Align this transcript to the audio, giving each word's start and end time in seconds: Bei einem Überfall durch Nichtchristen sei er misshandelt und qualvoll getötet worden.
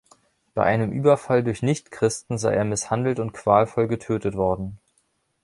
Bei 0.55 0.63
einem 0.63 0.91
Überfall 0.93 1.43
durch 1.43 1.61
Nichtchristen 1.61 2.39
sei 2.39 2.55
er 2.55 2.65
misshandelt 2.65 3.19
und 3.19 3.33
qualvoll 3.33 3.87
getötet 3.87 4.33
worden. 4.33 4.79